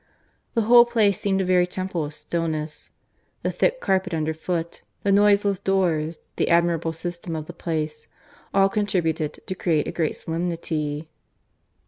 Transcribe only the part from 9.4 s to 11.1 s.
to create a great solemnity.